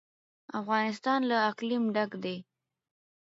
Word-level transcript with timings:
افغانستان 0.59 1.19
له 1.29 1.37
اقلیم 1.49 1.83
ډک 1.95 2.11
دی. 2.23 2.37